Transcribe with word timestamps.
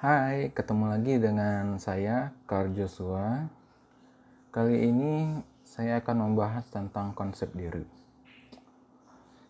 Hai, 0.00 0.48
ketemu 0.56 0.96
lagi 0.96 1.20
dengan 1.20 1.76
saya, 1.76 2.32
Carl 2.48 2.72
Joshua. 2.72 3.52
Kali 4.48 4.88
ini 4.88 5.44
saya 5.60 6.00
akan 6.00 6.24
membahas 6.24 6.64
tentang 6.72 7.12
konsep 7.12 7.52
diri. 7.52 7.84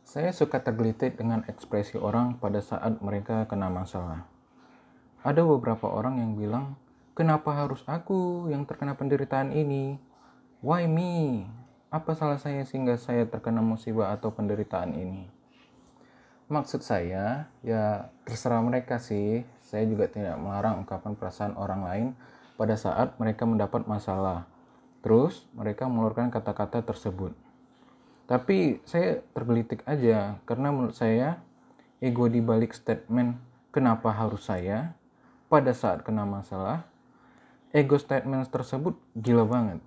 Saya 0.02 0.34
suka 0.34 0.58
tergelitik 0.58 1.14
dengan 1.14 1.46
ekspresi 1.46 2.02
orang 2.02 2.34
pada 2.42 2.58
saat 2.58 2.98
mereka 2.98 3.46
kena 3.46 3.70
masalah. 3.70 4.26
Ada 5.22 5.46
beberapa 5.46 5.86
orang 5.86 6.18
yang 6.18 6.34
bilang, 6.34 6.74
"Kenapa 7.14 7.54
harus 7.54 7.86
aku 7.86 8.50
yang 8.50 8.66
terkena 8.66 8.98
penderitaan 8.98 9.54
ini? 9.54 10.02
Why 10.66 10.90
me? 10.90 11.46
Apa 11.94 12.18
salah 12.18 12.42
saya 12.42 12.66
sehingga 12.66 12.98
saya 12.98 13.22
terkena 13.22 13.62
musibah 13.62 14.10
atau 14.10 14.34
penderitaan 14.34 14.98
ini?" 14.98 15.30
Maksud 16.50 16.82
saya, 16.82 17.46
ya 17.62 18.10
terserah 18.26 18.58
mereka 18.58 18.98
sih. 18.98 19.46
Saya 19.70 19.86
juga 19.86 20.10
tidak 20.10 20.34
melarang 20.42 20.82
ungkapan 20.82 21.14
perasaan 21.14 21.54
orang 21.54 21.86
lain 21.86 22.06
pada 22.58 22.74
saat 22.74 23.14
mereka 23.22 23.46
mendapat 23.46 23.86
masalah. 23.86 24.50
Terus 24.98 25.46
mereka 25.54 25.86
mengeluarkan 25.86 26.34
kata-kata 26.34 26.82
tersebut. 26.82 27.30
Tapi 28.26 28.82
saya 28.82 29.22
tergelitik 29.30 29.86
aja 29.86 30.42
karena 30.42 30.74
menurut 30.74 30.98
saya 30.98 31.38
ego 32.02 32.26
di 32.26 32.42
balik 32.42 32.74
statement 32.74 33.38
kenapa 33.70 34.10
harus 34.10 34.42
saya 34.42 34.98
pada 35.46 35.70
saat 35.70 36.02
kena 36.02 36.26
masalah, 36.26 36.82
ego 37.70 37.94
statement 37.94 38.50
tersebut 38.50 38.98
gila 39.14 39.46
banget. 39.46 39.78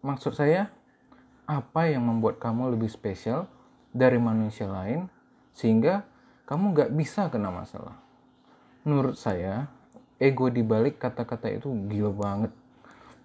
Maksud 0.00 0.32
saya, 0.32 0.72
apa 1.44 1.92
yang 1.92 2.08
membuat 2.08 2.40
kamu 2.40 2.72
lebih 2.72 2.88
spesial 2.88 3.44
dari 3.92 4.16
manusia 4.16 4.64
lain 4.64 5.12
sehingga 5.52 6.08
kamu 6.48 6.72
gak 6.72 6.90
bisa 6.96 7.28
kena 7.28 7.52
masalah. 7.52 8.09
Menurut 8.82 9.16
saya, 9.16 9.68
ego 10.16 10.48
di 10.48 10.64
balik 10.64 11.00
kata-kata 11.00 11.52
itu 11.52 11.68
gila 11.88 12.12
banget. 12.12 12.52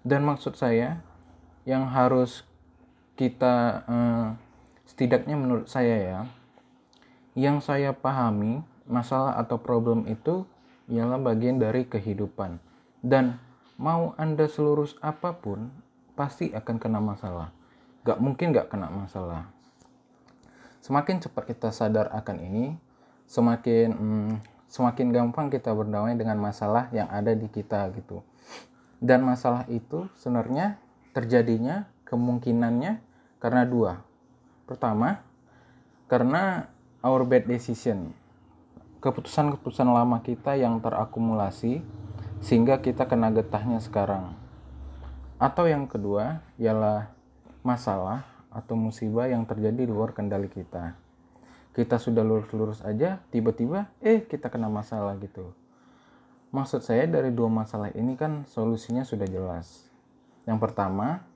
Dan 0.06 0.22
maksud 0.22 0.54
saya, 0.54 1.00
yang 1.66 1.88
harus 1.90 2.46
kita 3.18 3.82
eh, 3.88 4.26
setidaknya 4.86 5.34
menurut 5.34 5.66
saya 5.66 5.96
ya, 5.96 6.20
yang 7.36 7.60
saya 7.64 7.92
pahami 7.92 8.62
masalah 8.86 9.36
atau 9.40 9.58
problem 9.58 10.06
itu 10.06 10.46
ialah 10.86 11.18
bagian 11.18 11.58
dari 11.58 11.88
kehidupan. 11.88 12.60
Dan 13.02 13.40
mau 13.76 14.14
Anda 14.20 14.46
selurus 14.46 14.94
apa 15.02 15.34
pun, 15.36 15.72
pasti 16.14 16.52
akan 16.54 16.76
kena 16.78 17.00
masalah. 17.02 17.50
Gak 18.06 18.22
mungkin 18.22 18.54
gak 18.54 18.70
kena 18.70 18.88
masalah 18.88 19.56
semakin 20.86 21.18
cepat 21.18 21.50
kita 21.50 21.74
sadar 21.74 22.06
akan 22.14 22.36
ini, 22.46 22.78
semakin 23.26 23.88
hmm, 23.90 24.32
semakin 24.76 25.08
gampang 25.08 25.48
kita 25.48 25.72
berdamai 25.72 26.12
dengan 26.20 26.36
masalah 26.36 26.92
yang 26.92 27.08
ada 27.08 27.32
di 27.32 27.48
kita 27.48 27.88
gitu. 27.96 28.20
Dan 29.00 29.24
masalah 29.24 29.64
itu 29.72 30.04
sebenarnya 30.20 30.76
terjadinya 31.16 31.88
kemungkinannya 32.04 33.00
karena 33.40 33.64
dua. 33.64 34.04
Pertama, 34.68 35.24
karena 36.12 36.68
our 37.00 37.24
bad 37.24 37.48
decision. 37.48 38.12
Keputusan-keputusan 39.00 39.88
lama 39.88 40.20
kita 40.20 40.60
yang 40.60 40.76
terakumulasi 40.84 41.80
sehingga 42.44 42.84
kita 42.84 43.08
kena 43.08 43.32
getahnya 43.32 43.80
sekarang. 43.80 44.36
Atau 45.40 45.72
yang 45.72 45.88
kedua 45.88 46.44
ialah 46.60 47.08
masalah 47.64 48.28
atau 48.52 48.76
musibah 48.76 49.24
yang 49.24 49.48
terjadi 49.48 49.88
di 49.88 49.92
luar 49.92 50.12
kendali 50.12 50.52
kita. 50.52 51.05
Kita 51.76 52.00
sudah 52.00 52.24
lurus-lurus 52.24 52.80
aja, 52.80 53.20
tiba-tiba 53.28 53.92
eh 54.00 54.24
kita 54.24 54.48
kena 54.48 54.72
masalah 54.72 55.12
gitu. 55.20 55.52
Maksud 56.48 56.80
saya 56.80 57.04
dari 57.04 57.28
dua 57.36 57.52
masalah 57.52 57.92
ini 57.92 58.16
kan 58.16 58.48
solusinya 58.48 59.04
sudah 59.04 59.28
jelas. 59.28 59.92
Yang 60.48 60.56
pertama, 60.64 61.28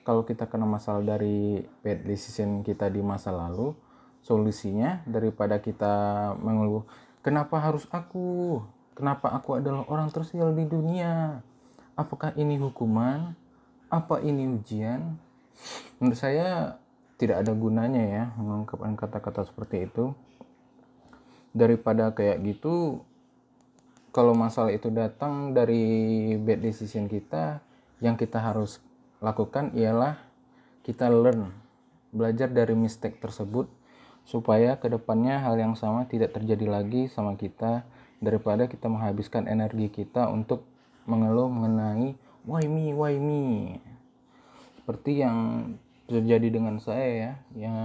kalau 0.00 0.24
kita 0.24 0.48
kena 0.48 0.64
masalah 0.64 1.04
dari 1.04 1.60
bad 1.84 2.08
decision 2.08 2.64
kita 2.64 2.88
di 2.88 3.04
masa 3.04 3.28
lalu, 3.36 3.76
solusinya 4.24 5.04
daripada 5.04 5.60
kita 5.60 6.32
mengeluh, 6.40 6.88
kenapa 7.20 7.60
harus 7.60 7.84
aku? 7.92 8.64
Kenapa 8.96 9.28
aku 9.28 9.60
adalah 9.60 9.84
orang 9.92 10.08
tersial 10.08 10.56
di 10.56 10.64
dunia? 10.64 11.44
Apakah 11.92 12.32
ini 12.40 12.56
hukuman? 12.56 13.36
Apa 13.92 14.24
ini 14.24 14.48
ujian? 14.48 15.20
menurut 16.00 16.18
saya 16.18 16.81
tidak 17.22 17.46
ada 17.46 17.54
gunanya 17.54 18.02
ya 18.02 18.24
mengungkapkan 18.34 18.98
kata-kata 18.98 19.46
seperti 19.46 19.86
itu. 19.86 20.10
Daripada 21.54 22.10
kayak 22.10 22.42
gitu 22.42 23.06
kalau 24.10 24.34
masalah 24.34 24.74
itu 24.74 24.90
datang 24.90 25.54
dari 25.54 26.34
bad 26.42 26.58
decision 26.58 27.06
kita 27.06 27.62
yang 28.02 28.18
kita 28.18 28.42
harus 28.42 28.82
lakukan 29.22 29.70
ialah 29.78 30.18
kita 30.82 31.06
learn 31.06 31.54
belajar 32.10 32.50
dari 32.50 32.74
mistake 32.74 33.22
tersebut 33.22 33.70
supaya 34.26 34.74
ke 34.82 34.90
depannya 34.90 35.38
hal 35.38 35.54
yang 35.54 35.78
sama 35.78 36.10
tidak 36.10 36.34
terjadi 36.34 36.66
lagi 36.66 37.06
sama 37.06 37.38
kita 37.38 37.86
daripada 38.18 38.66
kita 38.66 38.90
menghabiskan 38.90 39.46
energi 39.46 39.88
kita 39.88 40.26
untuk 40.26 40.66
mengeluh 41.06 41.46
mengenai 41.46 42.18
why 42.42 42.66
me? 42.66 42.90
Why 42.90 43.14
me? 43.16 43.78
Seperti 44.82 45.22
yang 45.22 45.38
terjadi 46.12 46.48
dengan 46.60 46.76
saya 46.76 47.08
ya. 47.08 47.32
Ya 47.56 47.76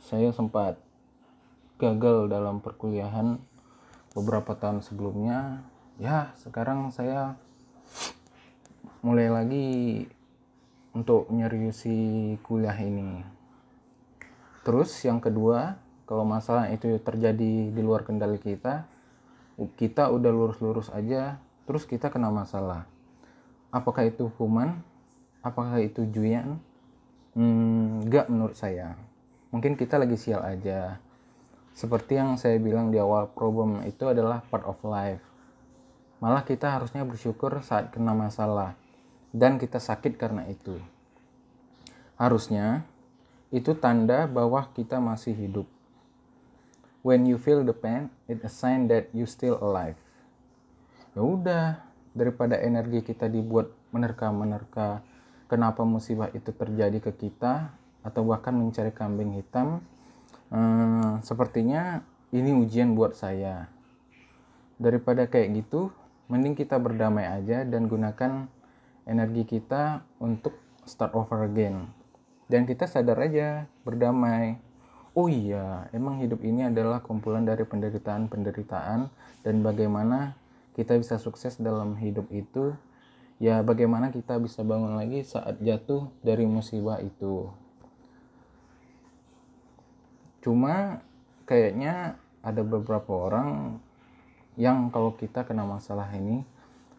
saya 0.00 0.32
sempat 0.32 0.80
gagal 1.76 2.32
dalam 2.32 2.64
perkuliahan 2.64 3.36
beberapa 4.16 4.56
tahun 4.56 4.80
sebelumnya. 4.80 5.60
Ya 6.00 6.32
sekarang 6.40 6.88
saya 6.88 7.36
mulai 9.04 9.28
lagi 9.28 9.68
untuk 10.96 11.28
menyeriusi 11.28 12.34
kuliah 12.40 12.76
ini. 12.80 13.20
Terus 14.64 14.90
yang 15.04 15.20
kedua 15.20 15.76
kalau 16.08 16.24
masalah 16.24 16.72
itu 16.72 16.96
terjadi 17.04 17.70
di 17.70 17.82
luar 17.84 18.02
kendali 18.02 18.40
kita 18.40 18.88
kita 19.76 20.12
udah 20.12 20.30
lurus-lurus 20.32 20.92
aja 20.92 21.38
terus 21.68 21.84
kita 21.84 22.08
kena 22.08 22.32
masalah. 22.32 22.88
Apakah 23.70 24.08
itu 24.08 24.32
hukuman 24.32 24.80
apakah 25.44 25.78
itu 25.78 26.02
Juyan 26.10 26.58
hmm, 27.36 28.08
nggak 28.08 28.26
menurut 28.32 28.56
saya. 28.56 28.96
Mungkin 29.52 29.76
kita 29.76 30.00
lagi 30.00 30.16
sial 30.16 30.42
aja. 30.42 30.98
Seperti 31.76 32.16
yang 32.16 32.40
saya 32.40 32.56
bilang 32.56 32.88
di 32.88 32.96
awal 32.96 33.28
problem 33.28 33.84
itu 33.84 34.08
adalah 34.08 34.40
part 34.48 34.64
of 34.64 34.80
life. 34.80 35.20
Malah 36.24 36.42
kita 36.48 36.72
harusnya 36.72 37.04
bersyukur 37.04 37.60
saat 37.60 37.92
kena 37.92 38.16
masalah 38.16 38.72
dan 39.36 39.60
kita 39.60 39.76
sakit 39.76 40.16
karena 40.16 40.48
itu. 40.48 40.80
Harusnya 42.16 42.88
itu 43.52 43.76
tanda 43.76 44.24
bahwa 44.24 44.64
kita 44.72 44.96
masih 44.96 45.36
hidup. 45.36 45.68
When 47.04 47.28
you 47.28 47.36
feel 47.36 47.62
the 47.62 47.76
pain 47.76 48.08
it 48.26 48.40
a 48.42 48.50
sign 48.50 48.88
that 48.88 49.12
you 49.12 49.28
still 49.28 49.60
alive. 49.60 50.00
Ya 51.12 51.22
udah 51.22 51.64
daripada 52.16 52.56
energi 52.56 53.04
kita 53.04 53.28
dibuat 53.28 53.68
menerka-menerka 53.92 55.04
kenapa 55.46 55.82
musibah 55.86 56.30
itu 56.34 56.50
terjadi 56.50 56.98
ke 57.02 57.14
kita 57.14 57.74
atau 58.06 58.22
bahkan 58.22 58.54
mencari 58.54 58.94
kambing 58.94 59.34
hitam 59.34 59.82
hmm, 60.50 61.26
sepertinya 61.26 62.02
ini 62.34 62.54
ujian 62.54 62.94
buat 62.94 63.14
saya. 63.14 63.70
Daripada 64.76 65.24
kayak 65.26 65.64
gitu 65.64 65.90
mending 66.26 66.58
kita 66.58 66.76
berdamai 66.76 67.26
aja 67.26 67.62
dan 67.62 67.86
gunakan 67.86 68.50
energi 69.06 69.46
kita 69.46 70.02
untuk 70.18 70.54
start 70.84 71.14
over 71.14 71.46
again. 71.46 71.90
Dan 72.46 72.66
kita 72.66 72.86
sadar 72.86 73.18
aja 73.22 73.66
berdamai. 73.82 74.58
Oh 75.16 75.32
iya 75.32 75.88
emang 75.96 76.20
hidup 76.20 76.44
ini 76.44 76.68
adalah 76.68 77.00
kumpulan 77.00 77.40
dari 77.40 77.64
penderitaan-penderitaan 77.64 79.08
dan 79.42 79.54
bagaimana 79.64 80.36
kita 80.76 80.92
bisa 81.00 81.16
sukses 81.16 81.56
dalam 81.56 81.96
hidup 81.96 82.28
itu 82.28 82.76
ya 83.36 83.60
bagaimana 83.60 84.08
kita 84.08 84.40
bisa 84.40 84.64
bangun 84.64 84.96
lagi 84.96 85.20
saat 85.24 85.60
jatuh 85.60 86.08
dari 86.24 86.48
musibah 86.48 87.00
itu? 87.04 87.52
Cuma 90.40 91.02
kayaknya 91.42 92.16
ada 92.38 92.62
beberapa 92.62 93.10
orang 93.10 93.82
yang 94.54 94.88
kalau 94.94 95.18
kita 95.18 95.42
kena 95.42 95.66
masalah 95.66 96.08
ini 96.14 96.46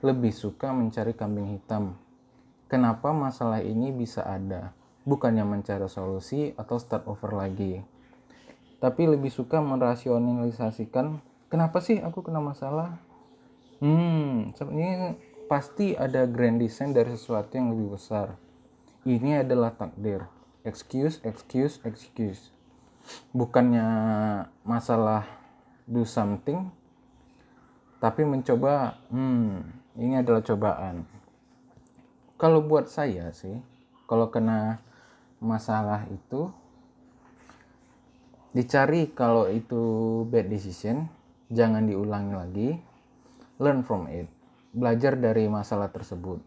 lebih 0.04 0.30
suka 0.30 0.69
mencari 0.75 1.16
kambing 1.18 1.57
hitam. 1.57 1.98
Kenapa 2.68 3.16
masalah 3.16 3.63
ini 3.63 3.95
bisa 3.95 4.28
ada? 4.28 4.75
Bukannya 5.07 5.48
mencari 5.48 5.88
solusi 5.88 6.51
atau 6.60 6.75
start 6.78 7.07
over 7.07 7.31
lagi? 7.34 7.80
Tapi 8.78 9.07
lebih 9.07 9.31
suka 9.31 9.63
merasionalisasikan 9.63 11.24
kenapa 11.48 11.80
sih 11.80 11.98
aku 12.04 12.22
kena 12.22 12.44
masalah? 12.44 13.00
Hmm 13.80 14.51
sebenarnya 14.54 15.16
pasti 15.48 15.96
ada 15.96 16.28
grand 16.28 16.60
design 16.60 16.92
dari 16.92 17.16
sesuatu 17.16 17.56
yang 17.56 17.72
lebih 17.74 17.96
besar. 17.96 18.36
Ini 19.08 19.48
adalah 19.48 19.72
takdir. 19.74 20.28
Excuse, 20.68 21.24
excuse, 21.24 21.80
excuse. 21.88 22.52
Bukannya 23.32 23.88
masalah 24.68 25.24
do 25.88 26.04
something, 26.04 26.68
tapi 27.98 28.22
mencoba 28.22 29.02
hmm 29.10 29.66
ini 29.98 30.22
adalah 30.22 30.46
cobaan 30.46 31.10
kalau 32.38 32.62
buat 32.62 32.86
saya 32.86 33.34
sih 33.34 33.58
kalau 34.06 34.30
kena 34.30 34.78
masalah 35.42 36.06
itu 36.14 36.54
dicari 38.54 39.10
kalau 39.10 39.50
itu 39.50 39.82
bad 40.30 40.46
decision 40.50 41.10
jangan 41.50 41.90
diulangi 41.90 42.34
lagi 42.38 42.70
learn 43.58 43.82
from 43.82 44.06
it 44.06 44.30
belajar 44.77 45.18
dari 45.18 45.50
masalah 45.50 45.89
tersebut. 45.89 46.38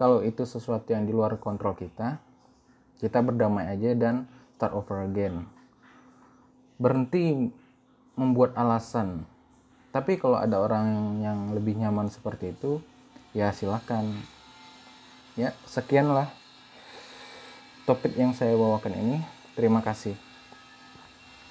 Kalau 0.00 0.24
itu 0.24 0.48
sesuatu 0.48 0.92
yang 0.92 1.04
di 1.04 1.12
luar 1.12 1.36
kontrol 1.36 1.76
kita 1.76 2.20
kita 2.96 3.20
berdamai 3.20 3.68
aja 3.68 3.92
dan 3.92 4.24
start 4.56 4.72
over 4.72 5.04
again. 5.04 5.44
Berhenti 6.80 7.52
membuat 8.16 8.56
alasan. 8.56 9.28
Tapi 9.92 10.16
kalau 10.16 10.40
ada 10.40 10.60
orang 10.60 11.20
yang 11.20 11.38
lebih 11.52 11.76
nyaman 11.76 12.08
seperti 12.08 12.56
itu 12.56 12.80
ya 13.36 13.52
silakan. 13.52 14.16
Ya 15.36 15.52
sekianlah 15.68 16.32
topik 17.84 18.16
yang 18.16 18.32
saya 18.32 18.56
bawakan 18.56 18.96
ini. 18.96 19.16
Terima 19.56 19.84
kasih 19.84 20.25